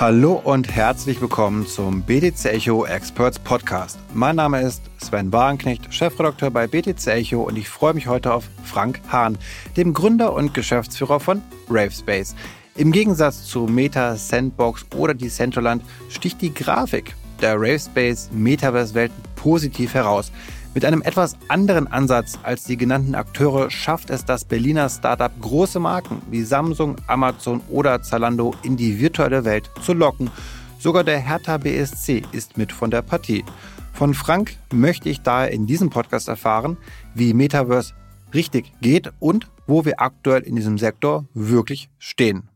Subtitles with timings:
[0.00, 3.98] Hallo und herzlich willkommen zum BTC Echo Experts Podcast.
[4.14, 8.44] Mein Name ist Sven Wagenknecht, Chefredakteur bei BTC Echo und ich freue mich heute auf
[8.62, 9.36] Frank Hahn,
[9.76, 12.36] dem Gründer und Geschäftsführer von Ravespace.
[12.76, 20.30] Im Gegensatz zu Meta, Sandbox oder Decentraland sticht die Grafik der Ravespace Metaverse-Welt positiv heraus.
[20.78, 25.80] Mit einem etwas anderen Ansatz als die genannten Akteure schafft es das Berliner Startup große
[25.80, 30.30] Marken wie Samsung, Amazon oder Zalando in die virtuelle Welt zu locken.
[30.78, 33.44] Sogar der Hertha BSC ist mit von der Partie.
[33.92, 36.76] Von Frank möchte ich daher in diesem Podcast erfahren,
[37.12, 37.94] wie Metaverse
[38.32, 42.50] richtig geht und wo wir aktuell in diesem Sektor wirklich stehen.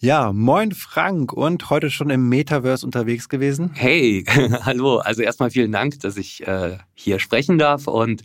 [0.00, 3.72] Ja, moin Frank und heute schon im Metaverse unterwegs gewesen.
[3.74, 4.24] Hey,
[4.62, 4.98] hallo.
[4.98, 8.22] Also erstmal vielen Dank, dass ich äh, hier sprechen darf und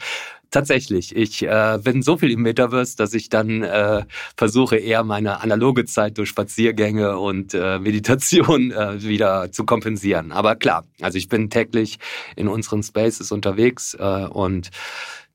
[0.51, 4.05] Tatsächlich, ich äh, bin so viel im Metaverse, dass ich dann äh,
[4.37, 10.31] versuche, eher meine analoge Zeit durch Spaziergänge und äh, Meditation äh, wieder zu kompensieren.
[10.31, 11.97] Aber klar, also ich bin täglich
[12.35, 14.69] in unseren Spaces unterwegs äh, und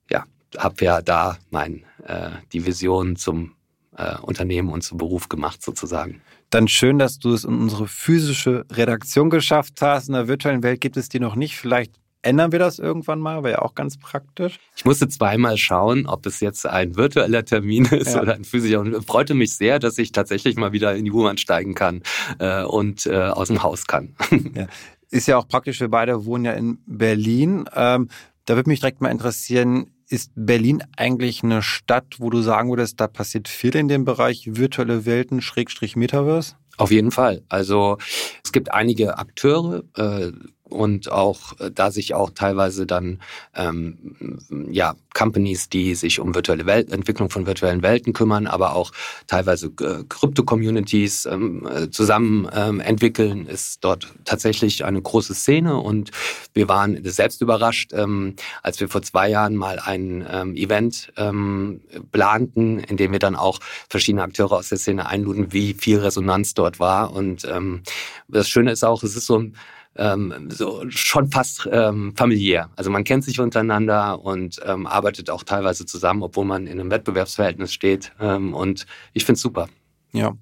[0.09, 0.23] ja,
[0.57, 3.58] habe ja da mein, äh, die Vision zum
[3.99, 6.23] äh, Unternehmen und zum Beruf gemacht sozusagen.
[6.51, 10.09] Dann schön, dass du es in unsere physische Redaktion geschafft hast.
[10.09, 11.57] In der virtuellen Welt gibt es die noch nicht.
[11.57, 14.59] Vielleicht ändern wir das irgendwann mal, wäre ja auch ganz praktisch.
[14.77, 18.23] Ich musste zweimal schauen, ob es jetzt ein virtueller Termin ist ja.
[18.23, 21.39] oder ein physischer und freute mich sehr, dass ich tatsächlich mal wieder in die U-Bahn
[21.39, 22.03] steigen kann
[22.39, 24.15] äh, und äh, aus dem Haus kann.
[24.55, 24.67] Ja.
[25.11, 27.69] Ist ja auch praktisch, wir beide wohnen ja in Berlin.
[27.75, 28.09] Ähm,
[28.45, 33.01] da würde mich direkt mal interessieren, ist Berlin eigentlich eine Stadt, wo du sagen würdest,
[33.01, 36.55] da passiert viel in dem Bereich virtuelle Welten, Schrägstrich Metaverse?
[36.79, 37.43] Auf jeden Fall.
[37.49, 37.99] Also
[38.45, 40.31] es gibt einige Akteure, äh,
[40.69, 43.21] und auch äh, da sich auch teilweise dann
[43.55, 44.39] ähm,
[44.71, 48.93] ja Companies, die sich um virtuelle Welt, Entwicklung von virtuellen Welten kümmern, aber auch
[49.27, 55.77] teilweise äh, Krypto-Communities ähm, äh, zusammen ähm, entwickeln, ist dort tatsächlich eine große Szene.
[55.79, 56.13] Und
[56.55, 61.81] wir waren selbst überrascht, ähm, als wir vor zwei Jahren mal ein ähm, Event ähm,
[62.13, 63.59] planten, in dem wir dann auch
[63.89, 67.13] verschiedene Akteure aus der Szene einluden, wie viel Resonanz dort war.
[67.13, 67.83] Und ähm,
[68.29, 69.57] das Schöne ist auch, es ist so ein
[69.99, 72.71] ähm, so schon fast ähm, familiär.
[72.77, 76.91] Also man kennt sich untereinander und ähm, arbeitet auch teilweise zusammen, obwohl man in einem
[76.91, 78.13] Wettbewerbsverhältnis steht.
[78.21, 79.69] Ähm, und ich finde es super.
[80.13, 80.37] Ja.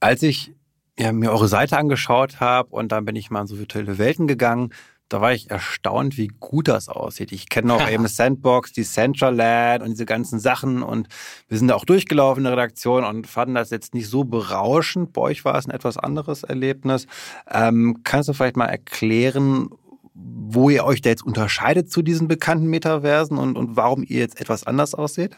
[0.00, 0.52] Als ich
[0.98, 4.28] ja, mir eure Seite angeschaut habe und dann bin ich mal in so virtuelle Welten
[4.28, 4.72] gegangen,
[5.08, 7.30] da war ich erstaunt, wie gut das aussieht.
[7.32, 11.08] Ich kenne auch eben Sandbox, die Central Land und diese ganzen Sachen und
[11.48, 15.12] wir sind da auch durchgelaufen in der Redaktion und fanden das jetzt nicht so berauschend.
[15.12, 17.06] Bei euch war es ein etwas anderes Erlebnis.
[17.50, 19.68] Ähm, kannst du vielleicht mal erklären,
[20.14, 24.40] wo ihr euch da jetzt unterscheidet zu diesen bekannten Metaversen und, und warum ihr jetzt
[24.40, 25.36] etwas anders aussieht?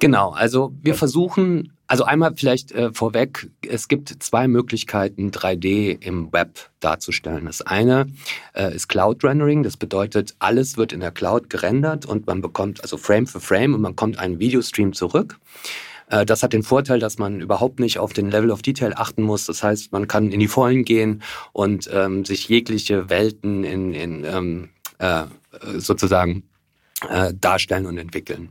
[0.00, 6.32] Genau, also wir versuchen, also einmal vielleicht äh, vorweg, es gibt zwei Möglichkeiten, 3D im
[6.32, 7.44] Web darzustellen.
[7.44, 8.08] Das eine
[8.52, 12.80] äh, ist Cloud Rendering, das bedeutet, alles wird in der Cloud gerendert und man bekommt
[12.80, 15.38] also Frame für Frame und man bekommt einen Videostream zurück.
[16.08, 19.22] Äh, das hat den Vorteil, dass man überhaupt nicht auf den Level of Detail achten
[19.22, 19.46] muss.
[19.46, 21.22] Das heißt, man kann in die Vollen gehen
[21.52, 25.26] und ähm, sich jegliche Welten in, in ähm, äh,
[25.76, 26.42] sozusagen
[27.08, 28.48] äh, darstellen und entwickeln.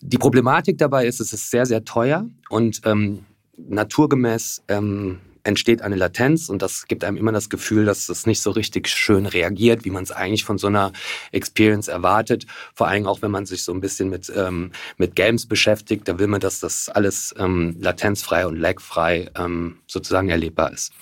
[0.00, 3.24] Die Problematik dabei ist, es ist sehr, sehr teuer und ähm,
[3.56, 8.42] naturgemäß ähm, entsteht eine Latenz und das gibt einem immer das Gefühl, dass es nicht
[8.42, 10.92] so richtig schön reagiert, wie man es eigentlich von so einer
[11.32, 12.46] Experience erwartet.
[12.74, 16.18] Vor allem auch, wenn man sich so ein bisschen mit, ähm, mit Games beschäftigt, da
[16.18, 20.92] will man, dass das alles ähm, latenzfrei und lagfrei ähm, sozusagen erlebbar ist.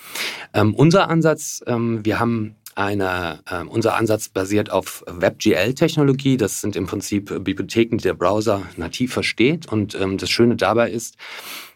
[0.52, 6.36] Ähm, unser Ansatz, ähm, wir haben eine, äh, unser Ansatz basiert auf WebGL-Technologie.
[6.36, 9.66] Das sind im Prinzip Bibliotheken, die der Browser nativ versteht.
[9.70, 11.16] Und ähm, das Schöne dabei ist,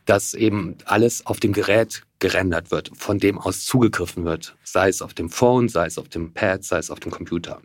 [0.04, 5.02] dass eben alles auf dem Gerät gerendert wird, von dem aus zugegriffen wird, sei es
[5.02, 7.60] auf dem Phone, sei es auf dem Pad, sei es auf dem Computer.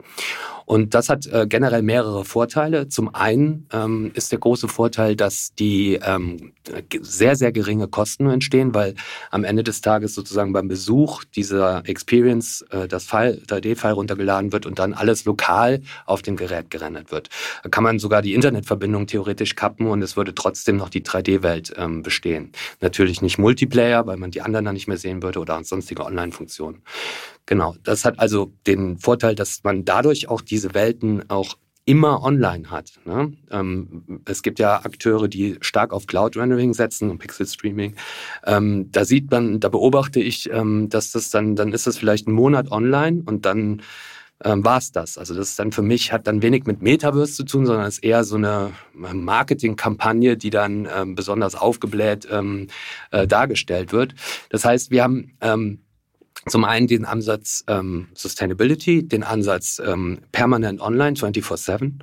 [0.65, 2.87] Und das hat äh, generell mehrere Vorteile.
[2.87, 6.53] Zum einen ähm, ist der große Vorteil, dass die ähm,
[7.01, 8.95] sehr, sehr geringe Kosten entstehen, weil
[9.31, 14.65] am Ende des Tages sozusagen beim Besuch dieser Experience äh, das File, 3D-File runtergeladen wird
[14.65, 17.29] und dann alles lokal auf dem Gerät gerendert wird.
[17.63, 21.73] Da kann man sogar die Internetverbindung theoretisch kappen und es würde trotzdem noch die 3D-Welt
[21.77, 22.51] ähm, bestehen.
[22.79, 26.83] Natürlich nicht Multiplayer, weil man die anderen dann nicht mehr sehen würde oder sonstige Online-Funktionen.
[27.45, 32.71] Genau, das hat also den Vorteil, dass man dadurch auch diese Welten auch immer online
[32.71, 32.93] hat.
[33.05, 33.33] Ne?
[33.51, 37.95] Ähm, es gibt ja Akteure, die stark auf Cloud Rendering setzen und Pixel Streaming.
[38.45, 42.27] Ähm, da sieht man, da beobachte ich, ähm, dass das dann, dann ist das vielleicht
[42.27, 43.81] ein Monat online und dann
[44.43, 45.17] ähm, war es das.
[45.17, 48.03] Also das ist dann für mich, hat dann wenig mit Metaverse zu tun, sondern ist
[48.03, 52.67] eher so eine Marketingkampagne, die dann ähm, besonders aufgebläht ähm,
[53.11, 54.15] äh, dargestellt wird.
[54.49, 55.79] Das heißt, wir haben ähm,
[56.47, 61.99] zum einen den Ansatz ähm, Sustainability, den Ansatz ähm, permanent online 24/7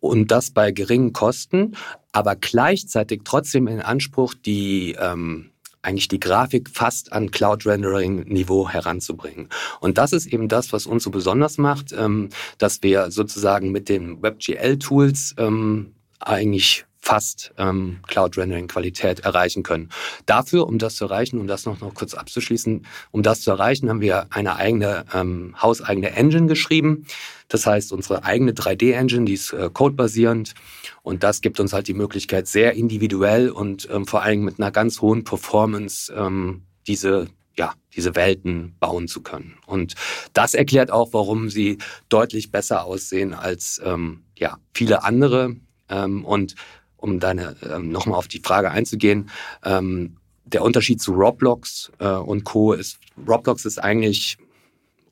[0.00, 1.76] und das bei geringen Kosten,
[2.12, 5.50] aber gleichzeitig trotzdem in Anspruch die ähm,
[5.86, 9.48] eigentlich die Grafik fast an Cloud-Rendering-Niveau heranzubringen.
[9.80, 13.88] Und das ist eben das, was uns so besonders macht, ähm, dass wir sozusagen mit
[13.88, 19.90] den WebGL-Tools ähm, eigentlich fast ähm, Cloud-Rendering-Qualität erreichen können.
[20.26, 23.88] Dafür, um das zu erreichen, um das noch, noch kurz abzuschließen, um das zu erreichen,
[23.88, 27.06] haben wir eine eigene ähm, hauseigene Engine geschrieben.
[27.46, 30.54] Das heißt, unsere eigene 3D-Engine, die ist äh, codebasierend
[31.04, 34.72] und das gibt uns halt die Möglichkeit, sehr individuell und ähm, vor allem mit einer
[34.72, 39.56] ganz hohen Performance ähm, diese ja, diese Welten bauen zu können.
[39.64, 39.94] Und
[40.34, 41.78] das erklärt auch, warum sie
[42.10, 45.56] deutlich besser aussehen als ähm, ja, viele andere.
[45.88, 46.54] Ähm, und
[47.06, 49.30] um deine ähm, nochmal auf die Frage einzugehen,
[49.64, 52.72] ähm, der Unterschied zu Roblox äh, und Co.
[52.72, 54.38] ist, Roblox ist eigentlich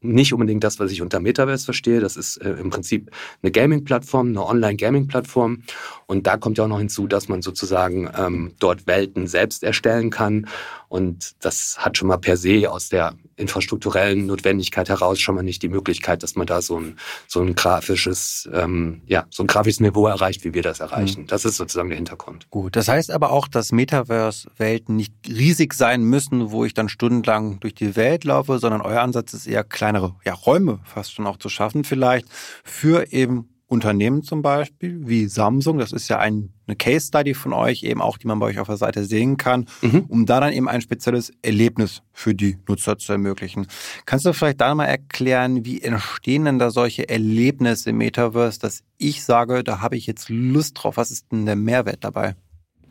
[0.04, 2.00] nicht unbedingt das, was ich unter Metaverse verstehe.
[2.00, 3.10] Das ist äh, im Prinzip
[3.42, 5.62] eine Gaming-Plattform, eine Online-Gaming-Plattform.
[6.06, 10.10] Und da kommt ja auch noch hinzu, dass man sozusagen ähm, dort Welten selbst erstellen
[10.10, 10.46] kann.
[10.94, 15.60] Und das hat schon mal per se aus der infrastrukturellen Notwendigkeit heraus schon mal nicht
[15.64, 19.80] die Möglichkeit, dass man da so ein, so ein grafisches, ähm, ja, so ein grafisches
[19.80, 21.22] Niveau erreicht, wie wir das erreichen.
[21.22, 21.26] Mhm.
[21.26, 22.48] Das ist sozusagen der Hintergrund.
[22.48, 27.58] Gut, das heißt aber auch, dass Metaverse-Welten nicht riesig sein müssen, wo ich dann stundenlang
[27.58, 31.38] durch die Welt laufe, sondern euer Ansatz ist eher kleinere ja, Räume fast schon auch
[31.38, 32.28] zu schaffen, vielleicht
[32.62, 37.52] für eben Unternehmen zum Beispiel, wie Samsung, das ist ja ein, eine Case Study von
[37.52, 40.04] euch, eben auch, die man bei euch auf der Seite sehen kann, mhm.
[40.08, 43.66] um da dann eben ein spezielles Erlebnis für die Nutzer zu ermöglichen.
[44.04, 48.82] Kannst du vielleicht da mal erklären, wie entstehen denn da solche Erlebnisse im Metaverse, dass
[48.98, 52.36] ich sage, da habe ich jetzt Lust drauf, was ist denn der Mehrwert dabei?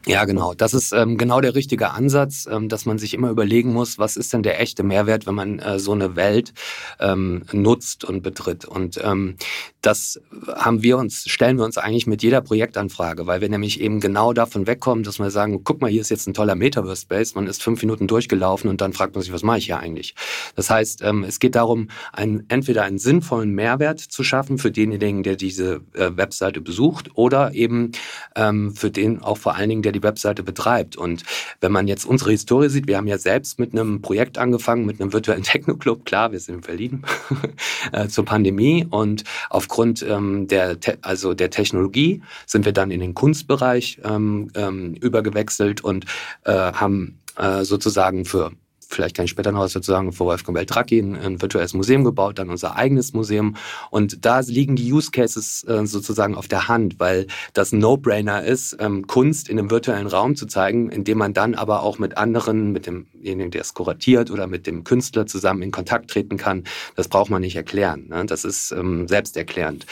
[0.05, 0.53] Ja, genau.
[0.53, 4.17] Das ist ähm, genau der richtige Ansatz, ähm, dass man sich immer überlegen muss, was
[4.17, 6.53] ist denn der echte Mehrwert, wenn man äh, so eine Welt
[6.99, 8.65] ähm, nutzt und betritt.
[8.65, 9.37] Und ähm,
[9.81, 10.19] das
[10.55, 14.33] haben wir uns, stellen wir uns eigentlich mit jeder Projektanfrage, weil wir nämlich eben genau
[14.33, 17.63] davon wegkommen, dass wir sagen, guck mal, hier ist jetzt ein toller Metaverse-Space, man ist
[17.63, 20.15] fünf Minuten durchgelaufen und dann fragt man sich, was mache ich hier eigentlich?
[20.55, 25.23] Das heißt, ähm, es geht darum, einen, entweder einen sinnvollen Mehrwert zu schaffen für denjenigen,
[25.23, 27.93] der diese äh, Webseite besucht oder eben
[28.35, 30.97] ähm, für den auch vor allen Dingen, der die Webseite betreibt.
[30.97, 31.23] Und
[31.61, 34.99] wenn man jetzt unsere Historie sieht, wir haben ja selbst mit einem Projekt angefangen, mit
[34.99, 37.05] einem virtuellen Techno-Club, klar, wir sind in Berlin,
[37.91, 43.13] äh, zur Pandemie und aufgrund ähm, der, also der Technologie sind wir dann in den
[43.13, 46.05] Kunstbereich ähm, ähm, übergewechselt und
[46.43, 48.51] äh, haben äh, sozusagen für
[48.89, 52.03] vielleicht kann ich später noch was dazu sagen, vor Wolfgang Beltracchi ein, ein virtuelles Museum
[52.03, 53.55] gebaut, dann unser eigenes Museum.
[53.89, 58.77] Und da liegen die Use Cases äh, sozusagen auf der Hand, weil das No-Brainer ist,
[58.79, 62.71] ähm, Kunst in einem virtuellen Raum zu zeigen, indem man dann aber auch mit anderen,
[62.71, 66.63] mit demjenigen, der es kuratiert oder mit dem Künstler zusammen in Kontakt treten kann.
[66.95, 68.07] Das braucht man nicht erklären.
[68.09, 68.25] Ne?
[68.25, 69.85] Das ist ähm, selbsterklärend.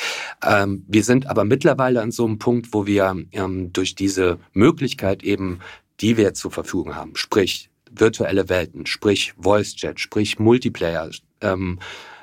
[0.45, 5.23] Ähm, wir sind aber mittlerweile an so einem Punkt, wo wir ähm, durch diese Möglichkeit
[5.23, 5.59] eben
[6.01, 11.09] die wir zur Verfügung haben, sprich virtuelle Welten, sprich Voice Chat, sprich Multiplayer,
[11.41, 11.79] ähm,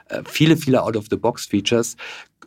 [0.08, 1.96] äh, viele, viele Out-of-the-Box-Features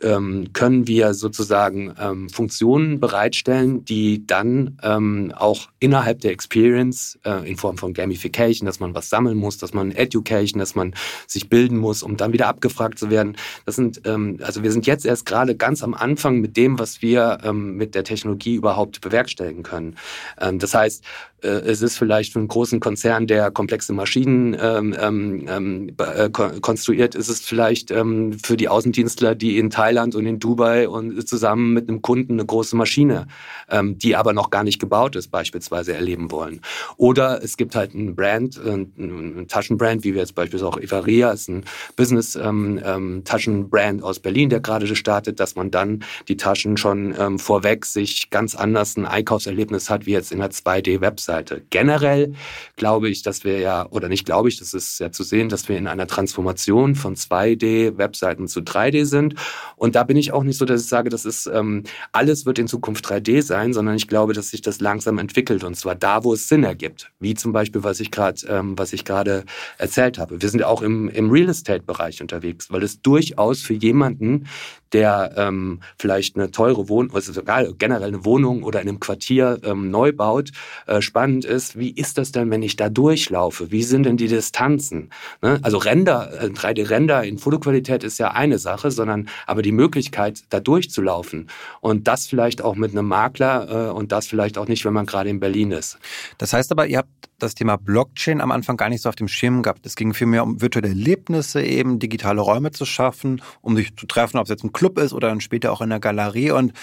[0.03, 7.47] ähm, können wir sozusagen ähm, Funktionen bereitstellen, die dann ähm, auch innerhalb der Experience äh,
[7.49, 10.93] in Form von Gamification, dass man was sammeln muss, dass man Education, dass man
[11.27, 13.37] sich bilden muss, um dann wieder abgefragt zu werden.
[13.65, 17.01] Das sind ähm, also wir sind jetzt erst gerade ganz am Anfang mit dem, was
[17.01, 19.95] wir ähm, mit der Technologie überhaupt bewerkstelligen können.
[20.39, 21.03] Ähm, das heißt,
[21.43, 26.29] äh, es ist vielleicht für einen großen Konzern, der komplexe Maschinen ähm, ähm, ähm äh,
[26.29, 31.27] konstruiert, ist es vielleicht ähm, für die Außendienstler, die in Thailand und in Dubai und
[31.27, 33.27] zusammen mit einem Kunden eine große Maschine,
[33.69, 36.61] ähm, die aber noch gar nicht gebaut ist, beispielsweise erleben wollen.
[36.97, 41.31] Oder es gibt halt einen Brand, äh, einen Taschenbrand, wie wir jetzt beispielsweise auch Evaria,
[41.31, 46.77] ist ein Business-Taschenbrand ähm, ähm aus Berlin, der gerade gestartet, dass man dann die Taschen
[46.77, 51.61] schon ähm, vorweg sich ganz anders ein Einkaufserlebnis hat, wie jetzt in der 2D-Website Webseite.
[51.69, 52.33] Generell
[52.75, 55.69] glaube ich, dass wir ja, oder nicht glaube ich, das ist ja zu sehen, dass
[55.69, 59.35] wir in einer Transformation von 2D-Webseiten zu 3D sind.
[59.75, 62.59] Und da bin ich auch nicht so, dass ich sage, das ist, ähm, alles wird
[62.59, 66.23] in Zukunft 3D sein, sondern ich glaube, dass sich das langsam entwickelt und zwar da,
[66.23, 67.11] wo es Sinn ergibt.
[67.19, 69.45] Wie zum Beispiel, was ich gerade, ähm, was ich gerade
[69.77, 70.41] erzählt habe.
[70.41, 74.47] Wir sind ja auch im, im Real Estate-Bereich unterwegs, weil es durchaus für jemanden,
[74.93, 79.59] der ähm, vielleicht eine teure Wohnung, also egal, generell eine Wohnung oder in einem Quartier
[79.63, 80.51] ähm, neu baut,
[80.87, 83.71] äh, spannend ist, wie ist das denn, wenn ich da durchlaufe?
[83.71, 85.09] Wie sind denn die Distanzen?
[85.41, 85.59] Ne?
[85.61, 90.59] Also Render, äh, 3D-Render in Fotoqualität ist ja eine Sache, sondern aber die Möglichkeit, da
[90.59, 94.93] durchzulaufen und das vielleicht auch mit einem Makler äh, und das vielleicht auch nicht, wenn
[94.93, 95.97] man gerade in Berlin ist.
[96.37, 97.09] Das heißt aber, ihr habt
[97.41, 99.85] das Thema Blockchain am Anfang gar nicht so auf dem Schirm gehabt.
[99.85, 104.37] Es ging vielmehr um virtuelle Erlebnisse, eben digitale Räume zu schaffen, um sich zu treffen,
[104.37, 106.49] ob es jetzt ein Club ist oder dann später auch in der Galerie.
[106.49, 106.73] Und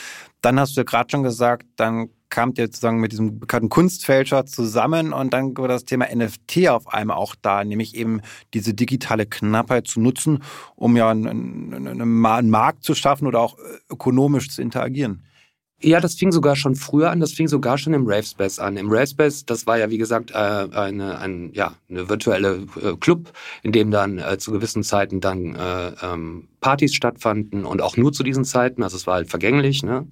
[0.41, 4.47] dann hast du ja gerade schon gesagt, dann kamt ihr sozusagen mit diesem bekannten Kunstfälscher
[4.47, 8.21] zusammen und dann war das Thema NFT auf einmal auch da, nämlich eben
[8.55, 10.45] diese digitale Knappheit zu nutzen,
[10.77, 13.57] um ja einen, einen Markt zu schaffen oder auch
[13.91, 15.25] ökonomisch zu interagieren.
[15.81, 18.77] Ja, das fing sogar schon früher an, das fing sogar schon im Ravespace an.
[18.77, 23.33] Im Ravespace, das war ja wie gesagt äh, eine, ein, ja, eine virtuelle äh, Club,
[23.63, 28.13] in dem dann äh, zu gewissen Zeiten dann äh, ähm, Partys stattfanden und auch nur
[28.13, 29.85] zu diesen Zeiten, also es war halt vergänglich.
[29.85, 30.09] Ne?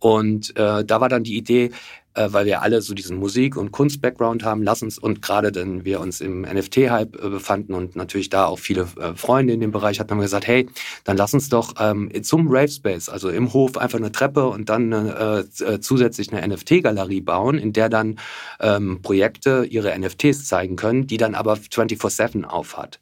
[0.00, 1.70] Und äh, da war dann die Idee,
[2.16, 4.62] äh, weil wir alle so diesen Musik- und Kunst-Background haben.
[4.62, 8.58] Lass uns, und gerade denn wir uns im NFT-Hype äh, befanden und natürlich da auch
[8.58, 10.66] viele äh, Freunde in dem Bereich hatten, haben wir gesagt, hey,
[11.04, 14.68] dann lass uns doch ähm, zum Rave Space, also im Hof einfach eine Treppe und
[14.68, 18.18] dann äh, äh zusätzlich eine NFT-Galerie bauen, in der dann
[18.60, 22.98] ähm, Projekte ihre NFTs zeigen können, die dann aber 24-7 aufhat.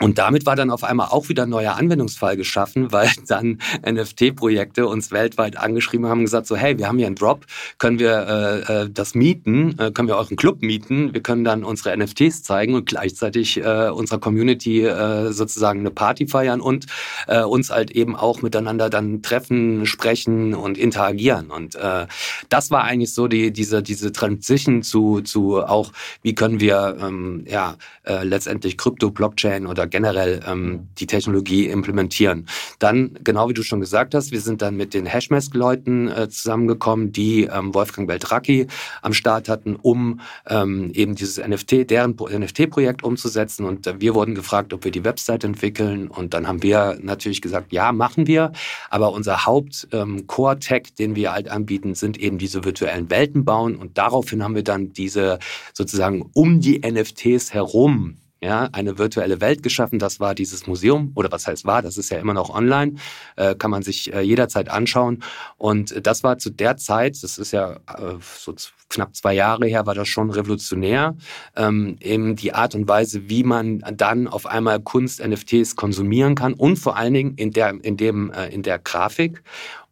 [0.00, 4.86] Und damit war dann auf einmal auch wieder ein neuer Anwendungsfall geschaffen, weil dann NFT-Projekte
[4.86, 7.46] uns weltweit angeschrieben haben und gesagt, so hey, wir haben hier einen Drop,
[7.78, 11.12] können wir äh, äh, das mieten, äh, können wir euren Club mieten.
[11.12, 16.26] Wir können dann unsere NFTs zeigen und gleichzeitig äh, unserer Community äh, sozusagen eine Party
[16.26, 16.86] feiern und
[17.26, 21.50] äh, uns halt eben auch miteinander dann treffen, sprechen und interagieren.
[21.50, 22.06] Und äh,
[22.48, 27.44] das war eigentlich so die, diese, diese Transition zu, zu auch, wie können wir ähm,
[27.46, 32.46] ja äh, letztendlich Krypto, Blockchain oder generell ähm, die Technologie implementieren.
[32.78, 37.12] Dann, genau wie du schon gesagt hast, wir sind dann mit den Hashmask-Leuten äh, zusammengekommen,
[37.12, 38.66] die ähm, Wolfgang Beltrán Meraki
[39.02, 43.64] am Start hatten, um ähm, eben dieses NFT, deren NFT-Projekt umzusetzen.
[43.64, 46.08] Und äh, wir wurden gefragt, ob wir die Website entwickeln.
[46.08, 48.52] Und dann haben wir natürlich gesagt, ja, machen wir.
[48.90, 53.76] Aber unser Haupt-Core-Tech, ähm, den wir halt anbieten, sind eben diese virtuellen Welten bauen.
[53.76, 55.38] Und daraufhin haben wir dann diese
[55.72, 59.98] sozusagen um die NFTs herum ja, eine virtuelle Welt geschaffen.
[59.98, 62.94] Das war dieses Museum, oder was heißt war, das ist ja immer noch online,
[63.36, 65.22] äh, kann man sich äh, jederzeit anschauen.
[65.56, 68.54] Und das war zu der Zeit, das ist ja äh, so
[68.88, 71.16] knapp zwei Jahre her, war das schon revolutionär.
[71.56, 76.76] Ähm, eben die Art und Weise, wie man dann auf einmal Kunst-NFTs konsumieren kann und
[76.76, 79.42] vor allen Dingen in der, in dem, äh, in der Grafik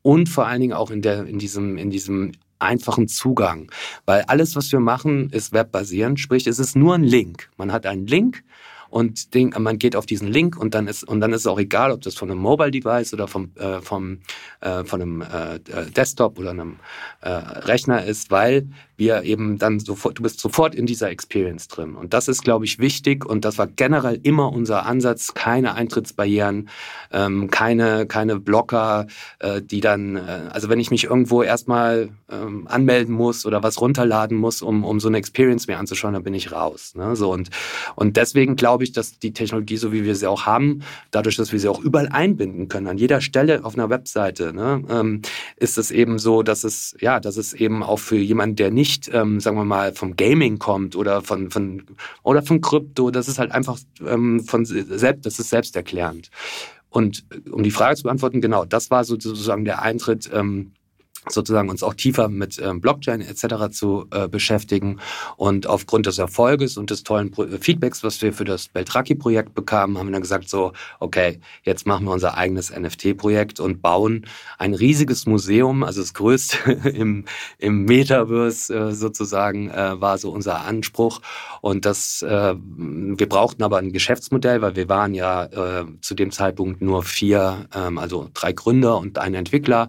[0.03, 3.71] und vor allen Dingen auch in der, in diesem, in diesem einfachen Zugang,
[4.05, 7.51] weil alles, was wir machen, ist webbasierend, sprich, es ist nur ein Link.
[7.57, 8.43] Man hat einen Link
[8.89, 11.59] und den, man geht auf diesen Link und dann ist und dann ist es auch
[11.59, 14.19] egal, ob das von einem Mobile Device oder vom, äh, vom
[14.61, 15.59] äh, von einem äh,
[15.95, 16.77] Desktop oder einem
[17.21, 21.95] äh, Rechner ist, weil wir eben dann sofort, du bist sofort in dieser Experience drin.
[21.95, 26.69] Und das ist, glaube ich, wichtig und das war generell immer unser Ansatz, keine Eintrittsbarrieren,
[27.13, 29.07] ähm, keine, keine Blocker,
[29.39, 33.81] äh, die dann, äh, also wenn ich mich irgendwo erstmal ähm, anmelden muss oder was
[33.81, 36.95] runterladen muss, um, um so eine Experience mir anzuschauen, dann bin ich raus.
[36.95, 37.17] Ne?
[37.17, 37.51] So und,
[37.95, 41.53] und deswegen glaube ich, dass die Technologie, so wie wir sie auch haben, dadurch, dass
[41.53, 45.23] wir sie auch überall einbinden können, an jeder Stelle auf einer Webseite, ne, ähm,
[45.57, 48.86] ist es eben so, dass es, ja, dass es eben auch für jemanden, der nicht
[48.87, 51.83] nicht, ähm, sagen wir mal, vom Gaming kommt oder von, von
[52.23, 56.31] oder von Krypto, das ist halt einfach ähm, von selbst, das ist selbsterklärend.
[56.89, 60.73] Und äh, um die Frage zu beantworten, genau, das war sozusagen der Eintritt ähm,
[61.29, 63.71] sozusagen uns auch tiefer mit ähm, Blockchain etc.
[63.71, 65.01] zu äh, beschäftigen.
[65.37, 70.07] Und aufgrund des Erfolges und des tollen Feedbacks, was wir für das Beltraki-Projekt bekamen, haben
[70.07, 74.27] wir dann gesagt, so, okay, jetzt machen wir unser eigenes NFT-Projekt und bauen
[74.59, 77.25] ein riesiges Museum, also das größte im,
[77.59, 81.21] im Metaverse äh, sozusagen, äh, war so unser Anspruch.
[81.61, 85.49] Und das, wir brauchten aber ein Geschäftsmodell, weil wir waren ja
[86.01, 89.89] zu dem Zeitpunkt nur vier, ähm, also drei Gründer und ein Entwickler.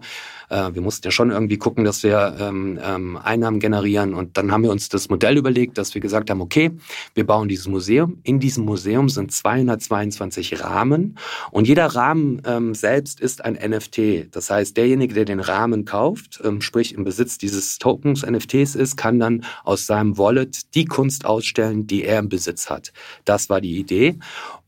[0.50, 4.14] Wir mussten ja schon irgendwie gucken, dass wir ähm, ähm, Einnahmen generieren.
[4.14, 6.70] Und dann haben wir uns das Modell überlegt, dass wir gesagt haben, okay,
[7.14, 8.18] wir bauen dieses Museum.
[8.22, 11.18] In diesem Museum sind 222 Rahmen
[11.50, 14.34] und jeder Rahmen ähm, selbst ist ein NFT.
[14.34, 18.96] Das heißt, derjenige, der den Rahmen kauft, ähm, sprich im Besitz dieses Tokens NFTs ist,
[18.96, 22.92] kann dann aus seinem Wallet die Kunst ausstellen, die er im Besitz hat.
[23.24, 24.18] Das war die Idee.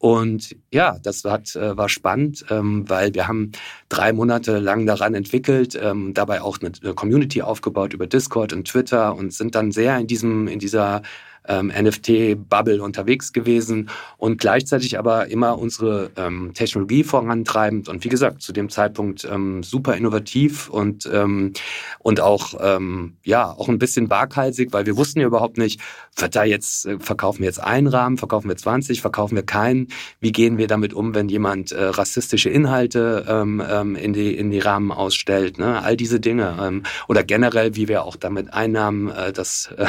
[0.00, 3.52] Und ja, das hat, äh, war spannend, ähm, weil wir haben
[3.90, 9.14] drei Monate lang daran entwickelt, ähm, dabei auch eine Community aufgebaut über Discord und Twitter
[9.14, 11.02] und sind dann sehr in diesem, in dieser
[11.50, 18.40] ähm, NFT-Bubble unterwegs gewesen und gleichzeitig aber immer unsere ähm, Technologie vorantreibend und wie gesagt,
[18.42, 21.52] zu dem Zeitpunkt ähm, super innovativ und, ähm,
[21.99, 25.80] und auch, ähm, ja, auch ein bisschen waghalsig, weil wir wussten ja überhaupt nicht,
[26.16, 29.88] wird da jetzt, äh, verkaufen wir jetzt einen Rahmen, verkaufen wir 20, verkaufen wir keinen,
[30.21, 34.61] wie gehen wir damit um, wenn jemand äh, rassistische Inhalte ähm, in, die, in die
[34.61, 35.83] Rahmen ausstellt, ne?
[35.83, 39.87] all diese Dinge oder generell, wie wir auch damit Einnahmen, äh, das äh,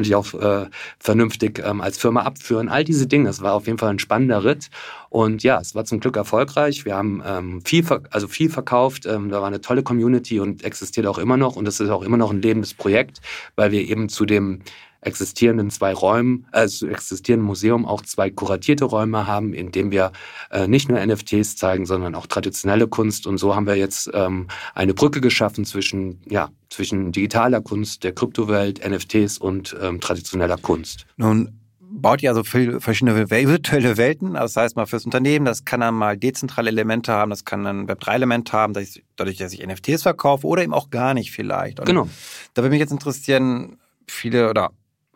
[0.09, 0.67] letztendlich auch äh,
[0.99, 2.69] vernünftig ähm, als Firma abführen.
[2.69, 3.27] All diese Dinge.
[3.27, 4.71] Das war auf jeden Fall ein spannender Ritt.
[5.11, 6.85] Und ja, es war zum Glück erfolgreich.
[6.85, 9.07] Wir haben ähm, viel, also viel verkauft.
[9.07, 11.57] Ähm, da war eine tolle Community und existiert auch immer noch.
[11.57, 13.21] Und es ist auch immer noch ein lebendes Projekt,
[13.57, 14.61] weil wir eben zu dem
[15.01, 20.13] existierenden zwei Räumen, also existierenden Museum auch zwei kuratierte Räume haben, in dem wir
[20.51, 23.27] äh, nicht nur NFTs zeigen, sondern auch traditionelle Kunst.
[23.27, 28.13] Und so haben wir jetzt ähm, eine Brücke geschaffen zwischen, ja, zwischen digitaler Kunst, der
[28.13, 31.07] Kryptowelt, NFTs und ähm, traditioneller Kunst.
[31.17, 31.59] Nun
[31.91, 36.17] baut ihr also verschiedene virtuelle Welten, das heißt mal fürs Unternehmen, das kann dann mal
[36.17, 38.75] dezentrale Elemente haben, das kann dann Web3-Elemente haben,
[39.17, 41.81] dadurch, dass ich NFTs verkaufe oder eben auch gar nicht vielleicht.
[41.81, 42.09] Und genau.
[42.55, 44.71] Da würde mich jetzt interessieren, viele oder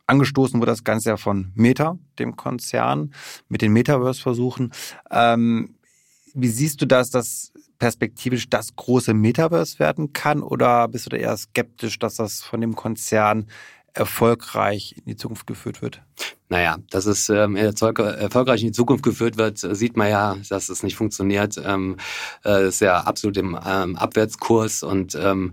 [0.07, 3.15] Angestoßen wurde das Ganze ja von Meta, dem Konzern,
[3.49, 4.73] mit den Metaverse-Versuchen.
[5.11, 5.77] Ähm,
[6.35, 10.43] wie siehst du das, dass perspektivisch das große Metaverse werden kann?
[10.43, 13.47] Oder bist du da eher skeptisch, dass das von dem Konzern
[13.95, 16.03] erfolgreich in die Zukunft geführt wird?
[16.49, 20.83] Naja, dass es ähm, erfolgreich in die Zukunft geführt wird, sieht man ja, dass es
[20.83, 21.61] nicht funktioniert.
[21.65, 21.97] Ähm,
[22.45, 25.53] äh, ist ja absolut im ähm, Abwärtskurs und ähm,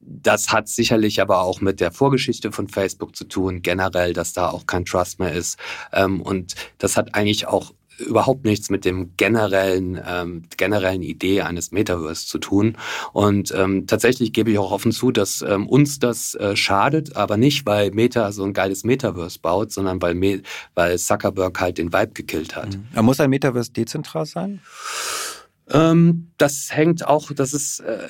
[0.00, 4.48] das hat sicherlich aber auch mit der Vorgeschichte von Facebook zu tun, generell, dass da
[4.48, 5.58] auch kein Trust mehr ist.
[5.92, 11.70] Ähm, und das hat eigentlich auch überhaupt nichts mit dem generellen, ähm, generellen Idee eines
[11.70, 12.76] Metaverse zu tun.
[13.12, 17.36] Und ähm, tatsächlich gebe ich auch offen zu, dass ähm, uns das äh, schadet, aber
[17.36, 20.42] nicht, weil Meta so ein geiles Metaverse baut, sondern weil, Me
[20.74, 22.78] weil Zuckerberg halt den Vibe gekillt hat.
[22.94, 23.04] Mhm.
[23.04, 24.60] Muss ein Metaverse dezentral sein?
[25.72, 28.08] Ähm, das hängt auch, das ist äh,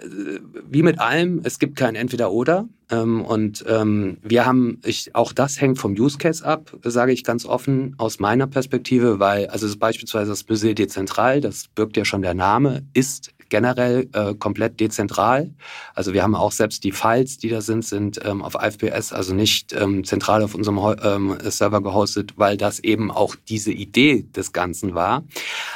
[0.68, 2.68] wie mit allem, es gibt kein Entweder-Oder.
[2.90, 7.24] Ähm, und ähm, wir haben, ich, auch das hängt vom Use Case ab, sage ich
[7.24, 12.22] ganz offen aus meiner Perspektive, weil, also beispielsweise das Musée dezentral, das birgt ja schon
[12.22, 15.50] der Name, ist generell äh, komplett dezentral.
[15.94, 19.34] Also wir haben auch selbst die Files, die da sind, sind ähm, auf IFPS, also
[19.34, 24.52] nicht ähm, zentral auf unserem ähm, Server gehostet, weil das eben auch diese Idee des
[24.52, 25.24] Ganzen war.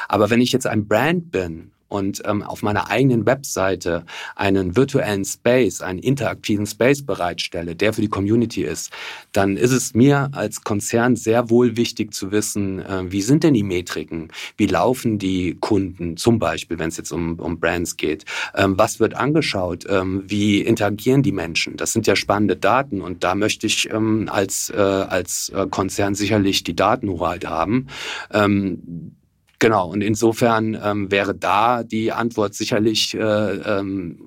[0.07, 5.25] Aber wenn ich jetzt ein Brand bin und ähm, auf meiner eigenen Webseite einen virtuellen
[5.25, 8.91] Space, einen interaktiven Space bereitstelle, der für die Community ist,
[9.31, 13.53] dann ist es mir als Konzern sehr wohl wichtig zu wissen, äh, wie sind denn
[13.53, 18.25] die Metriken, wie laufen die Kunden, zum Beispiel, wenn es jetzt um, um Brands geht,
[18.55, 21.77] ähm, was wird angeschaut, ähm, wie interagieren die Menschen.
[21.77, 26.15] Das sind ja spannende Daten und da möchte ich ähm, als, äh, als äh, Konzern
[26.15, 27.87] sicherlich die Datenhoheit haben.
[28.31, 29.15] Ähm,
[29.59, 34.19] Genau, und insofern ähm, wäre da die Antwort sicherlich äh, ähm,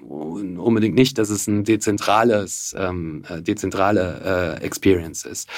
[0.58, 5.48] unbedingt nicht, dass es ein dezentrales, ähm, äh, dezentrale äh, Experience ist.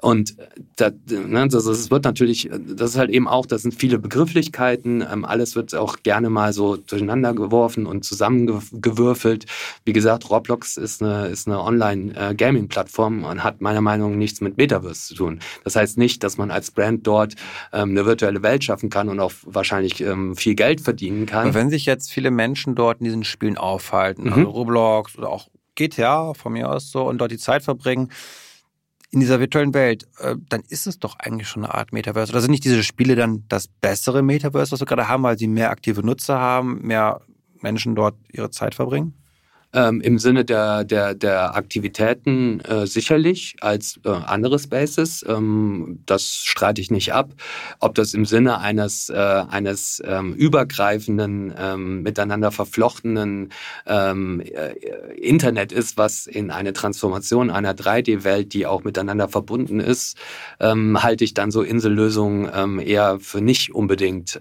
[0.00, 0.36] Und
[0.76, 5.04] da, ne, das, das wird natürlich, das ist halt eben auch, das sind viele Begrifflichkeiten,
[5.10, 9.46] ähm, alles wird auch gerne mal so durcheinander geworfen und zusammengewürfelt.
[9.84, 14.56] Wie gesagt, Roblox ist eine, ist eine Online-Gaming-Plattform und hat meiner Meinung nach nichts mit
[14.56, 15.40] Metaverse zu tun.
[15.64, 17.34] Das heißt nicht, dass man als Brand dort
[17.72, 21.48] ähm, eine virtuelle Welt schaffen kann und auch wahrscheinlich ähm, viel Geld verdienen kann.
[21.48, 24.32] Aber wenn sich jetzt viele Menschen dort in diesen Spielen aufhalten, mhm.
[24.32, 28.10] also Roblox oder auch GTA von mir aus so und dort die Zeit verbringen,
[29.10, 32.30] in dieser virtuellen Welt, äh, dann ist es doch eigentlich schon eine Art Metaverse.
[32.30, 35.46] Oder sind nicht diese Spiele dann das bessere Metaverse, was wir gerade haben, weil sie
[35.46, 37.22] mehr aktive Nutzer haben, mehr
[37.60, 39.14] Menschen dort ihre Zeit verbringen?
[39.74, 45.22] Ähm, Im Sinne der, der, der Aktivitäten äh, sicherlich als äh, andere Spaces.
[45.28, 47.34] Ähm, das streite ich nicht ab.
[47.78, 53.50] Ob das im Sinne eines, äh, eines ähm, übergreifenden, ähm, miteinander verflochtenen
[53.86, 54.72] ähm, äh,
[55.20, 60.16] Internet ist, was in eine Transformation einer 3D-Welt, die auch miteinander verbunden ist,
[60.60, 64.38] ähm, halte ich dann so Insellösungen eher für nicht unbedingt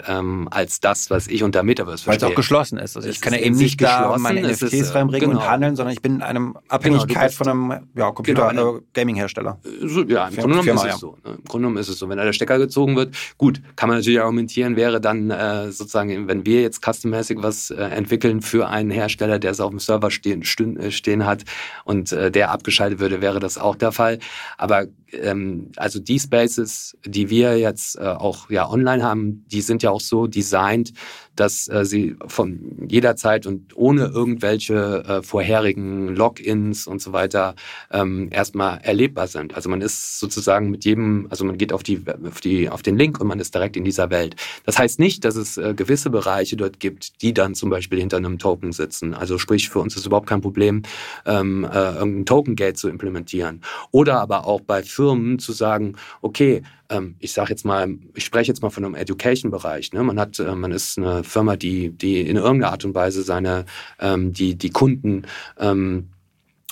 [0.49, 2.21] als das, was ich unter Metaverse verstehe.
[2.21, 2.95] Weil es auch geschlossen ist.
[2.95, 5.43] Also ich kann ja eben nicht da meine NFTs ist, reinbringen bringen genau.
[5.43, 9.59] und handeln, sondern ich bin in einem Abhängigkeit genau, von einem ja, Computer-Gaming-Hersteller.
[9.63, 11.17] Genau, so, ja, im Grunde genommen Firma, ist es so.
[11.23, 11.31] Ne?
[11.31, 12.09] Im Grunde genommen ist es so.
[12.09, 16.27] Wenn da der Stecker gezogen wird, gut, kann man natürlich argumentieren, wäre dann äh, sozusagen,
[16.27, 20.11] wenn wir jetzt custommäßig was äh, entwickeln für einen Hersteller, der es auf dem Server
[20.11, 20.41] stehen,
[20.77, 21.43] äh, stehen hat
[21.83, 24.19] und äh, der abgeschaltet würde, wäre das auch der Fall.
[24.57, 29.83] Aber ähm, also die Spaces, die wir jetzt äh, auch ja online haben, die sind
[29.83, 30.93] ja auch so designt,
[31.39, 37.55] dass äh, sie von jeder Zeit und ohne irgendwelche äh, vorherigen Logins und so weiter
[37.91, 39.55] ähm, erstmal erlebbar sind.
[39.55, 42.97] Also man ist sozusagen mit jedem, also man geht auf die, auf die, auf den
[42.97, 44.35] Link und man ist direkt in dieser Welt.
[44.65, 48.17] Das heißt nicht, dass es äh, gewisse Bereiche dort gibt, die dann zum Beispiel hinter
[48.17, 49.13] einem Token sitzen.
[49.13, 50.83] Also sprich, für uns ist überhaupt kein Problem,
[51.25, 53.61] ähm, äh, irgendein Token-Gate zu implementieren.
[53.91, 58.49] Oder aber auch bei Firmen zu sagen, okay, ähm, ich sage jetzt mal, ich spreche
[58.49, 59.93] jetzt mal von einem Education-Bereich.
[59.93, 60.03] Ne?
[60.03, 63.65] Man hat, äh, man ist eine Firma, die, die in irgendeiner Art und Weise seine,
[63.99, 65.23] ähm, die, die Kunden
[65.59, 66.09] ähm,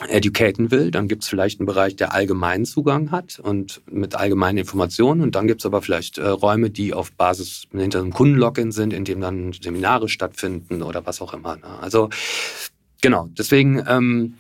[0.07, 4.57] educaten will, dann gibt es vielleicht einen Bereich, der allgemeinen Zugang hat und mit allgemeinen
[4.57, 8.73] Informationen und dann gibt es aber vielleicht äh, Räume, die auf Basis hinter einem Kundenlogin
[8.73, 11.55] sind, in dem dann Seminare stattfinden oder was auch immer.
[11.55, 11.79] Ne?
[11.79, 12.09] Also
[13.01, 14.35] genau, deswegen ähm,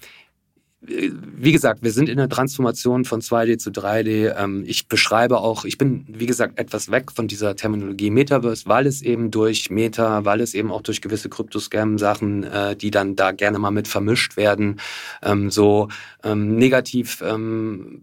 [0.87, 4.35] wie gesagt, wir sind in der Transformation von 2D zu 3D.
[4.37, 8.87] Ähm, ich beschreibe auch, ich bin, wie gesagt, etwas weg von dieser Terminologie Metaverse, weil
[8.87, 13.31] es eben durch Meta, weil es eben auch durch gewisse Kryptoscam-Sachen, äh, die dann da
[13.31, 14.79] gerne mal mit vermischt werden,
[15.23, 15.89] ähm, so
[16.23, 17.23] ähm, negativ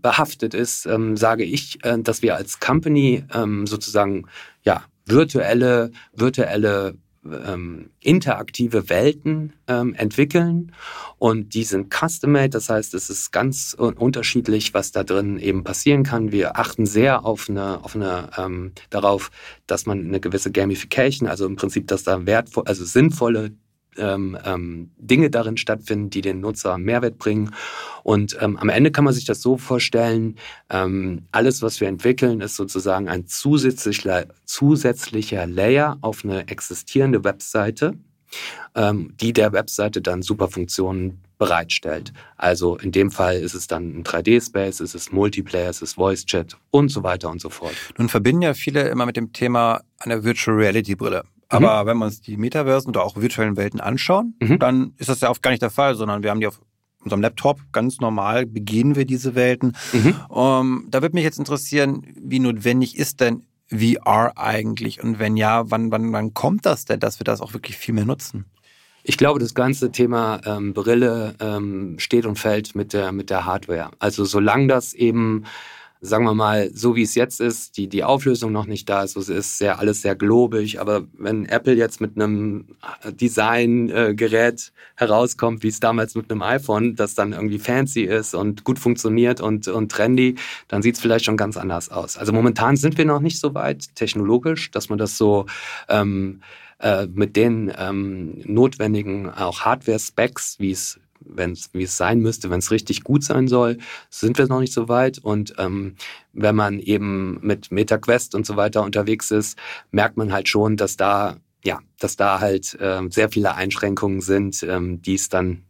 [0.02, 3.24] behaftet ist, sage ich, äh, dass wir als Company
[3.64, 4.26] sozusagen,
[4.64, 10.72] ja, virtuelle, virtuelle ähm, interaktive Welten ähm, entwickeln
[11.18, 16.02] und die sind custom-made, das heißt, es ist ganz unterschiedlich, was da drin eben passieren
[16.02, 16.32] kann.
[16.32, 19.30] Wir achten sehr auf eine, auf eine ähm, darauf,
[19.66, 23.52] dass man eine gewisse Gamification, also im Prinzip, dass da wertvoll, also sinnvolle
[23.96, 27.54] ähm, ähm, Dinge darin stattfinden, die den Nutzer Mehrwert bringen.
[28.02, 30.36] Und ähm, am Ende kann man sich das so vorstellen,
[30.70, 37.94] ähm, alles, was wir entwickeln, ist sozusagen ein zusätzlicher, zusätzlicher Layer auf eine existierende Webseite,
[38.74, 42.12] ähm, die der Webseite dann super Funktionen bereitstellt.
[42.36, 46.56] Also in dem Fall ist es dann ein 3D-Space, es ist Multiplayer, es ist Voice-Chat
[46.70, 47.74] und so weiter und so fort.
[47.98, 51.24] Nun verbinden ja viele immer mit dem Thema einer Virtual Reality-Brille.
[51.52, 51.86] Aber mhm.
[51.86, 54.58] wenn wir uns die Metaversen oder auch virtuellen Welten anschauen, mhm.
[54.58, 56.60] dann ist das ja oft gar nicht der Fall, sondern wir haben die auf
[57.00, 59.76] unserem Laptop ganz normal begehen wir diese Welten.
[59.92, 60.14] Mhm.
[60.28, 65.02] Um, da würde mich jetzt interessieren, wie notwendig ist denn VR eigentlich?
[65.02, 67.94] Und wenn ja, wann, wann, wann kommt das denn, dass wir das auch wirklich viel
[67.94, 68.46] mehr nutzen?
[69.04, 73.44] Ich glaube, das ganze Thema ähm, Brille ähm, steht und fällt mit der, mit der
[73.44, 73.90] Hardware.
[73.98, 75.44] Also solange das eben
[76.04, 79.16] sagen wir mal, so wie es jetzt ist, die, die Auflösung noch nicht da ist,
[79.16, 82.66] es ist sehr, alles sehr globig, aber wenn Apple jetzt mit einem
[83.08, 88.80] Designgerät herauskommt, wie es damals mit einem iPhone, das dann irgendwie fancy ist und gut
[88.80, 90.34] funktioniert und, und trendy,
[90.66, 92.18] dann sieht es vielleicht schon ganz anders aus.
[92.18, 95.46] Also momentan sind wir noch nicht so weit technologisch, dass man das so
[95.88, 96.40] ähm,
[96.80, 102.58] äh, mit den ähm, notwendigen auch Hardware-Specs, wie es wenn's, wie es sein müsste, wenn
[102.58, 103.78] es richtig gut sein soll,
[104.10, 105.18] sind wir noch nicht so weit.
[105.18, 105.96] Und ähm,
[106.32, 109.58] wenn man eben mit MetaQuest und so weiter unterwegs ist,
[109.90, 114.62] merkt man halt schon, dass da ja, dass da halt äh, sehr viele Einschränkungen sind,
[114.64, 115.62] ähm, die es dann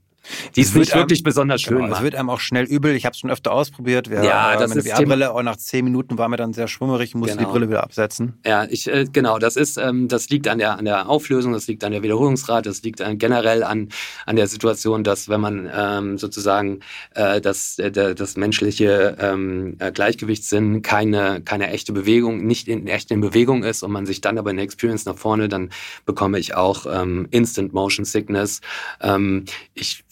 [0.57, 2.95] die ist nicht wirklich einem, besonders schön genau, Es wird einem auch schnell übel.
[2.95, 4.09] Ich habe es schon öfter ausprobiert.
[4.11, 7.21] Wir, ja, das meine VR-Brille auch nach zehn Minuten war mir dann sehr schwummerig und
[7.21, 7.49] musste genau.
[7.49, 8.39] die Brille wieder absetzen.
[8.47, 9.39] Ja, ich äh, genau.
[9.39, 12.69] Das ist, ähm, das liegt an der an der Auflösung, das liegt an der Wiederholungsrate,
[12.69, 13.89] das liegt an, generell an
[14.27, 16.81] an der Situation, dass wenn man ähm, sozusagen
[17.15, 23.11] äh, das äh, das menschliche ähm, äh, Gleichgewichtssinn keine keine echte Bewegung, nicht in echt
[23.11, 25.71] in Bewegung ist und man sich dann aber in der Experience nach vorne, dann
[26.07, 28.61] bekomme ich auch ähm, Instant Motion Sickness.
[29.01, 30.05] Ähm, ich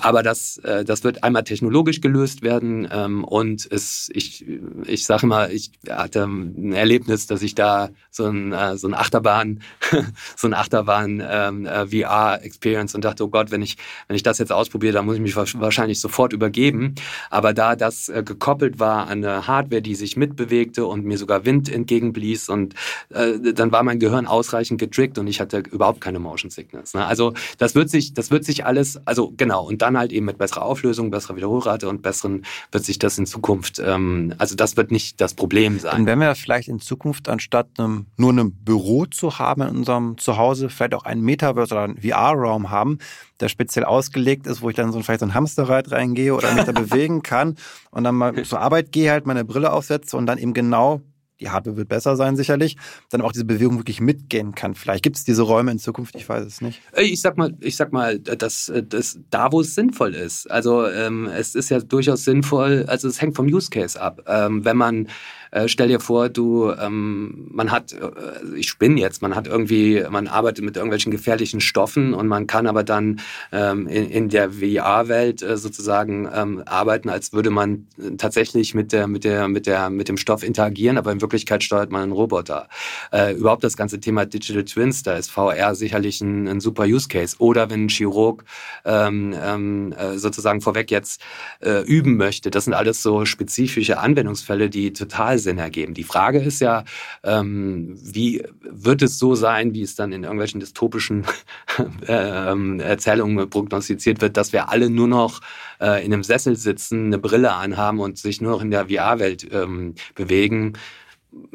[0.00, 4.44] aber das, äh, das wird einmal technologisch gelöst werden ähm, und es, ich,
[4.86, 8.94] ich sage mal, ich hatte ein Erlebnis, dass ich da so ein, äh, so ein
[8.94, 9.60] Achterbahn,
[10.36, 14.38] so ein Achterbahn ähm, VR Experience und dachte, oh Gott, wenn ich, wenn ich das
[14.38, 16.94] jetzt ausprobiere, dann muss ich mich wahrscheinlich sofort übergeben.
[17.30, 21.70] Aber da das gekoppelt war an eine Hardware, die sich mitbewegte und mir sogar Wind
[21.70, 22.74] entgegenblies und
[23.10, 26.94] äh, dann war mein Gehirn ausreichend getrickt und ich hatte überhaupt keine Motion Sickness.
[26.94, 27.04] Ne?
[27.04, 30.36] Also das wird sich, das wird sich alles, also Genau, und dann halt eben mit
[30.36, 34.90] besserer Auflösung, besserer Wiederholrate und besseren wird sich das in Zukunft, ähm, also das wird
[34.90, 35.92] nicht das Problem sein.
[35.92, 40.18] Dann werden wir vielleicht in Zukunft anstatt einem, nur einem Büro zu haben in unserem
[40.18, 42.98] Zuhause, vielleicht auch einen Metaverse oder einen VR-Raum haben,
[43.40, 46.64] der speziell ausgelegt ist, wo ich dann so vielleicht so ein Hamsterrad reingehe oder mich
[46.64, 47.54] da bewegen kann
[47.92, 51.00] und dann mal zur Arbeit gehe, halt meine Brille aufsetze und dann eben genau
[51.40, 52.76] die Hardware wird besser sein sicherlich,
[53.10, 54.74] dann auch diese Bewegung wirklich mitgehen kann.
[54.74, 56.80] Vielleicht gibt es diese Räume in Zukunft, ich weiß es nicht.
[56.96, 60.50] Ich sag mal, ich sag mal, dass, dass da, wo es sinnvoll ist.
[60.50, 64.22] Also ähm, es ist ja durchaus sinnvoll, also es hängt vom Use Case ab.
[64.26, 65.08] Ähm, wenn man
[65.50, 70.04] äh, stell dir vor, du, ähm, man hat, äh, ich spinne jetzt, man hat irgendwie,
[70.10, 73.20] man arbeitet mit irgendwelchen gefährlichen Stoffen und man kann aber dann
[73.52, 77.86] ähm, in, in der VR-Welt äh, sozusagen ähm, arbeiten, als würde man
[78.18, 81.90] tatsächlich mit der, mit der, mit der, mit dem Stoff interagieren, aber in Wirklichkeit steuert
[81.90, 82.68] man einen Roboter.
[83.12, 87.08] Äh, überhaupt das ganze Thema Digital Twins, da ist VR sicherlich ein, ein super Use
[87.08, 87.36] Case.
[87.38, 88.44] Oder wenn ein Chirurg
[88.84, 91.22] ähm, ähm, äh, sozusagen vorweg jetzt
[91.60, 95.94] äh, üben möchte, das sind alles so spezifische Anwendungsfälle, die total Sinn ergeben.
[95.94, 96.84] Die Frage ist ja,
[97.24, 101.24] ähm, wie wird es so sein, wie es dann in irgendwelchen dystopischen
[102.06, 105.40] ähm, Erzählungen prognostiziert wird, dass wir alle nur noch
[105.80, 109.48] äh, in einem Sessel sitzen, eine Brille anhaben und sich nur noch in der VR-Welt
[109.52, 110.74] ähm, bewegen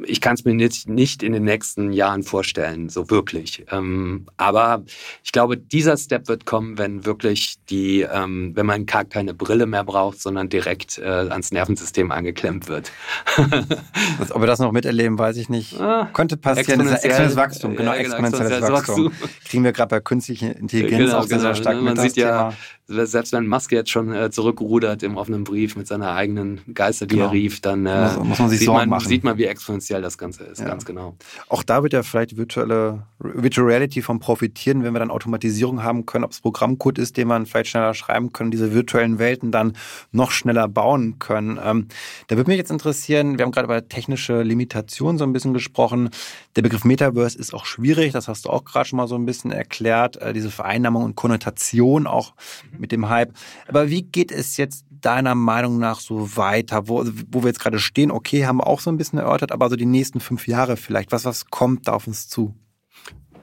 [0.06, 3.66] ich kann es mir nicht, nicht in den nächsten Jahren vorstellen, so wirklich.
[3.72, 4.84] Ähm, aber
[5.24, 9.66] ich glaube, dieser Step wird kommen, wenn wirklich die, ähm, wenn man gar keine Brille
[9.66, 12.92] mehr braucht, sondern direkt äh, ans Nervensystem angeklemmt wird.
[14.30, 15.80] Ob wir das noch miterleben, weiß ich nicht.
[15.80, 16.82] Ah, Könnte passieren.
[16.82, 19.12] Exponentielles Wachstum, genau, ja, genau exponentielles Wachstum.
[19.46, 21.82] Kriegen wir gerade bei künstlicher Intelligenz genau, auch sehr, genau, sehr stark?
[21.82, 22.54] Man sieht ja,
[22.86, 27.16] selbst wenn Musk jetzt schon äh, zurückrudert im offenen Brief mit seiner eigenen Geister, die
[27.16, 27.28] genau.
[27.28, 29.08] er rief, dann äh, muss, muss man sich sieht, Sorgen man, machen.
[29.08, 30.66] sieht man, wie exponentiell das Ganze ist, ja.
[30.66, 31.16] ganz genau.
[31.48, 36.06] Auch da wird ja vielleicht virtuelle Virtual Reality von profitieren, wenn wir dann Automatisierung haben
[36.06, 39.74] können, ob es Programmcode ist, den man vielleicht schneller schreiben können, diese virtuellen Welten dann
[40.12, 41.60] noch schneller bauen können.
[41.64, 41.88] Ähm,
[42.28, 46.10] da würde mich jetzt interessieren, wir haben gerade über technische Limitationen so ein bisschen gesprochen.
[46.58, 49.26] Der Begriff Metaverse ist auch schwierig, das hast du auch gerade schon mal so ein
[49.26, 52.34] bisschen erklärt, äh, diese Vereinnahmung und Konnotation auch
[52.78, 53.34] mit dem Hype.
[53.68, 57.80] Aber wie geht es jetzt deiner Meinung nach so weiter, wo, wo wir jetzt gerade
[57.80, 58.12] stehen?
[58.12, 61.12] Okay, haben wir auch so ein bisschen erörtert, aber so die nächsten fünf Jahre vielleicht,
[61.12, 62.56] was, was kommt da auf uns zu?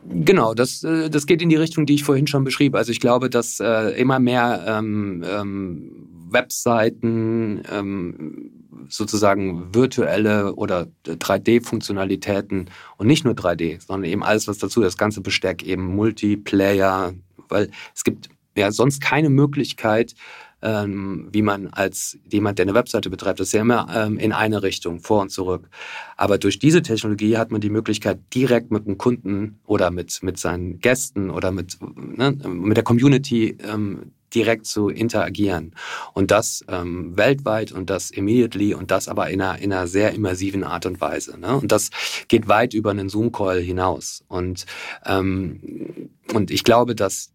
[0.08, 2.74] Genau, das, äh, das geht in die Richtung, die ich vorhin schon beschrieb.
[2.74, 8.50] Also ich glaube, dass äh, immer mehr ähm, ähm, Webseiten ähm,
[8.88, 15.20] sozusagen virtuelle oder 3D-Funktionalitäten und nicht nur 3D, sondern eben alles, was dazu, das ganze
[15.20, 17.12] Besteck, eben Multiplayer,
[17.48, 20.14] weil es gibt ja sonst keine Möglichkeit,
[20.62, 24.32] ähm, wie man als jemand, der eine Webseite betreibt, das ist ja immer ähm, in
[24.32, 25.68] eine Richtung, vor und zurück.
[26.16, 30.38] Aber durch diese Technologie hat man die Möglichkeit, direkt mit dem Kunden oder mit, mit
[30.38, 35.74] seinen Gästen oder mit, ne, mit der Community ähm, direkt zu interagieren.
[36.12, 40.12] Und das ähm, weltweit und das immediately und das aber in einer, in einer sehr
[40.12, 41.38] immersiven Art und Weise.
[41.38, 41.56] Ne?
[41.56, 41.90] Und das
[42.28, 44.22] geht weit über einen Zoom-Call hinaus.
[44.28, 44.66] Und,
[45.04, 47.32] ähm, und ich glaube, dass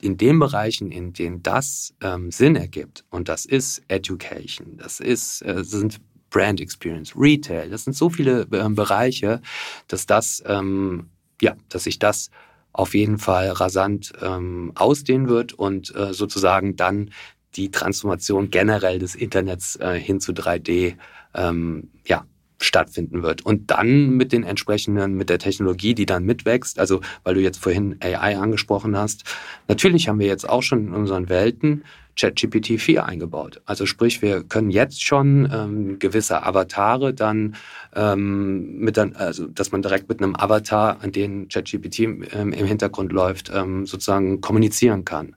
[0.00, 5.42] in den Bereichen, in denen das ähm, Sinn ergibt, und das ist Education, das ist,
[5.42, 9.40] äh, sind Brand Experience, Retail, das sind so viele äh, Bereiche,
[9.88, 11.08] dass das, ähm,
[11.40, 12.30] ja, dass sich das
[12.72, 17.10] auf jeden Fall rasant ähm, ausdehnen wird und äh, sozusagen dann
[17.54, 20.96] die Transformation generell des Internets äh, hin zu 3D
[21.34, 22.26] ähm, ja,
[22.58, 23.42] stattfinden wird.
[23.44, 27.58] Und dann mit den entsprechenden, mit der Technologie, die dann mitwächst, also weil du jetzt
[27.58, 29.24] vorhin AI angesprochen hast,
[29.68, 31.84] natürlich haben wir jetzt auch schon in unseren Welten
[32.18, 33.60] ChatGPT 4 eingebaut.
[33.66, 37.56] Also sprich, wir können jetzt schon ähm, gewisse Avatare dann
[37.94, 42.66] ähm, mit dann, also dass man direkt mit einem Avatar, an den ChatGPT ähm, im
[42.66, 45.36] Hintergrund läuft, ähm, sozusagen kommunizieren kann.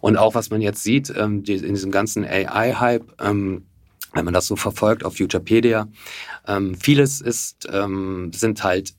[0.00, 3.64] Und auch was man jetzt sieht, ähm, die, in diesem ganzen AI-Hype, ähm,
[4.18, 5.88] wenn man das so verfolgt auf Futurepedia.
[6.46, 8.94] Ähm, vieles ist, ähm, sind halt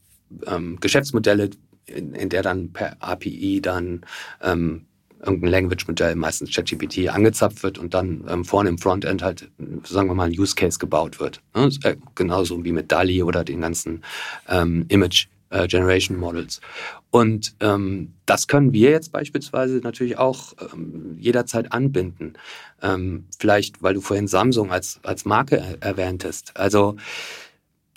[0.48, 1.50] ähm, Geschäftsmodelle,
[1.86, 4.06] in, in, der dann per API dann
[4.42, 4.86] ähm,
[5.26, 9.52] irgendein Language-Modell, meistens ChatGPT, angezapft wird und dann ähm, vorne im Frontend halt,
[9.84, 11.42] sagen wir mal, ein Use Case gebaut wird.
[11.54, 11.70] Ne?
[11.84, 14.04] Äh, genauso wie mit DALI oder den ganzen
[14.48, 16.62] ähm, Image äh, Generation Models.
[17.12, 22.34] Und ähm, das können wir jetzt beispielsweise natürlich auch ähm, jederzeit anbinden.
[22.82, 26.56] Ähm, vielleicht, weil du vorhin Samsung als, als Marke er erwähntest.
[26.56, 26.96] Also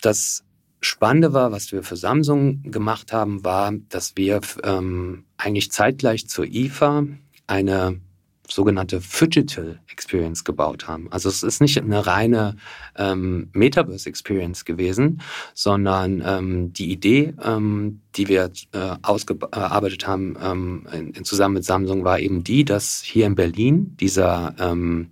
[0.01, 0.43] das
[0.81, 6.45] Spannende war, was wir für Samsung gemacht haben, war, dass wir ähm, eigentlich zeitgleich zur
[6.45, 7.05] IFA
[7.47, 8.01] eine
[8.47, 11.07] sogenannte Phygital Experience gebaut haben.
[11.11, 12.57] Also es ist nicht eine reine
[12.97, 15.21] ähm, Metaverse Experience gewesen,
[15.53, 21.65] sondern ähm, die Idee, ähm, die wir äh, ausgearbeitet haben ähm, in, in zusammen mit
[21.65, 25.11] Samsung, war eben die, dass hier in Berlin dieser ähm,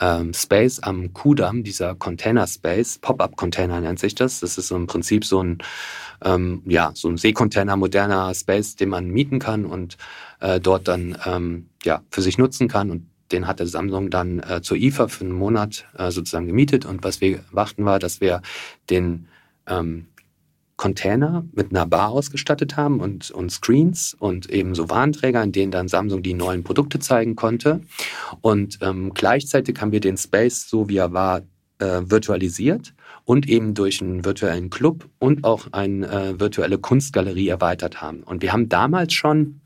[0.00, 4.40] ähm, Space am Kudamm, dieser Container Space, Pop-up Container nennt sich das.
[4.40, 5.58] Das ist im Prinzip so ein
[6.24, 9.96] ähm, ja so ein Seekontainer, moderner Space, den man mieten kann und
[10.42, 12.90] äh, dort dann ähm, ja, für sich nutzen kann.
[12.90, 16.84] Und den hatte Samsung dann äh, zur IFA für einen Monat äh, sozusagen gemietet.
[16.84, 18.42] Und was wir machten war, dass wir
[18.90, 19.28] den
[19.66, 20.08] ähm,
[20.76, 25.70] Container mit einer Bar ausgestattet haben und, und Screens und eben so Warnträger, in denen
[25.70, 27.80] dann Samsung die neuen Produkte zeigen konnte.
[28.40, 31.42] Und ähm, gleichzeitig haben wir den Space, so wie er war,
[31.78, 38.02] äh, virtualisiert und eben durch einen virtuellen Club und auch eine äh, virtuelle Kunstgalerie erweitert
[38.02, 38.22] haben.
[38.24, 39.61] Und wir haben damals schon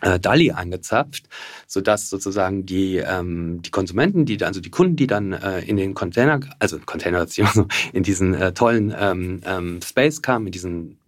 [0.00, 1.28] DALI angezapft,
[1.66, 5.94] sodass sozusagen die, ähm, die Konsumenten, die also die Kunden, die dann äh, in den
[5.94, 7.26] Container, also Container,
[7.92, 10.99] in diesen äh, tollen ähm, ähm, Space kamen, in diesen äh,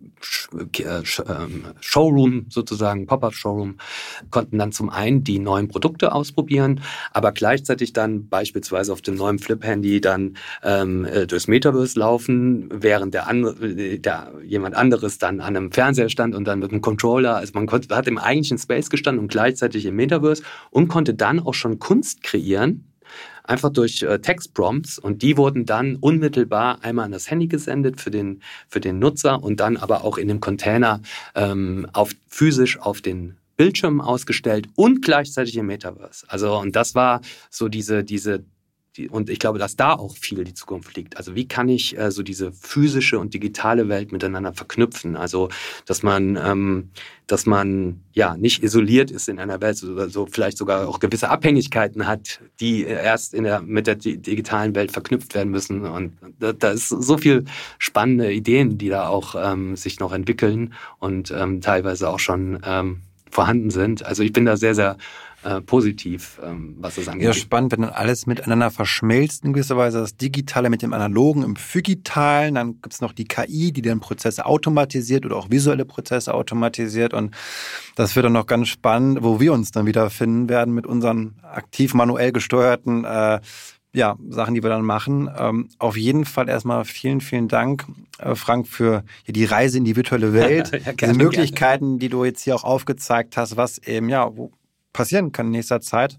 [1.81, 3.79] Showroom sozusagen, Pop-up-Showroom,
[4.31, 6.81] konnten dann zum einen die neuen Produkte ausprobieren,
[7.13, 13.15] aber gleichzeitig dann beispielsweise auf dem neuen Flip-Handy dann ähm, äh, durchs Metaverse laufen, während
[13.15, 17.37] der, andere, der jemand anderes dann an einem Fernseher stand und dann mit einem Controller,
[17.37, 21.41] also man konnte, hat im eigentlichen Space gestanden und gleichzeitig im Metaverse und konnte dann
[21.41, 22.92] auch schon Kunst kreieren,
[23.45, 28.11] einfach durch äh, Textprompts und die wurden dann unmittelbar einmal an das Handy gesendet für
[28.11, 31.01] den, für den Nutzer und dann aber auch in dem Container
[31.35, 36.27] ähm, auf, physisch auf den Bildschirm ausgestellt und gleichzeitig im Metaverse.
[36.29, 38.45] Also und das war so diese, diese die,
[39.11, 41.17] und ich glaube, dass da auch viel die Zukunft liegt.
[41.17, 45.17] Also wie kann ich äh, so diese physische und digitale Welt miteinander verknüpfen?
[45.17, 45.49] Also
[45.87, 46.91] dass man, ähm,
[47.27, 51.31] dass man ja nicht isoliert ist in einer Welt, so, so vielleicht sogar auch gewisse
[51.31, 55.87] Abhängigkeiten hat, die erst in der, mit der digitalen Welt verknüpft werden müssen.
[55.87, 57.47] Und da, da ist so viel
[57.79, 63.01] spannende Ideen, die da auch ähm, sich noch entwickeln und ähm, teilweise auch schon ähm,
[63.31, 64.05] vorhanden sind.
[64.05, 64.99] Also ich bin da sehr, sehr
[65.45, 67.27] äh, positiv, ähm, was das angeht.
[67.27, 71.43] Ja, spannend, wenn dann alles miteinander verschmilzt in gewisser Weise, das Digitale mit dem Analogen
[71.43, 75.85] im Phygitalen, dann gibt es noch die KI, die dann Prozesse automatisiert oder auch visuelle
[75.85, 77.35] Prozesse automatisiert und
[77.97, 81.35] das wird dann noch ganz spannend, wo wir uns dann wieder finden werden mit unseren
[81.43, 83.41] aktiv manuell gesteuerten äh,
[83.95, 85.31] ja, Sachen, die wir dann machen.
[85.37, 87.85] Ähm, auf jeden Fall erstmal vielen, vielen Dank,
[88.19, 91.99] äh, Frank, für die Reise in die virtuelle Welt, ja, gerne, diese Möglichkeiten, gerne.
[91.99, 94.51] die du jetzt hier auch aufgezeigt hast, was eben, ja, wo,
[94.93, 96.19] passieren kann in nächster Zeit.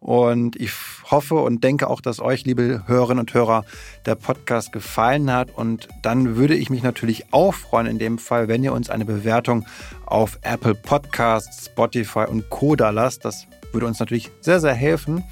[0.00, 0.72] Und ich
[1.10, 3.64] hoffe und denke auch, dass euch, liebe Hörerinnen und Hörer,
[4.06, 5.50] der Podcast gefallen hat.
[5.56, 9.04] Und dann würde ich mich natürlich auch freuen, in dem Fall, wenn ihr uns eine
[9.04, 9.66] Bewertung
[10.06, 12.76] auf Apple Podcasts, Spotify und Co.
[12.76, 13.24] da lasst.
[13.24, 15.24] Das würde uns natürlich sehr, sehr helfen.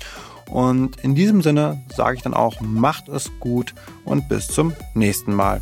[0.51, 5.35] Und in diesem Sinne sage ich dann auch, macht es gut und bis zum nächsten
[5.35, 5.61] Mal.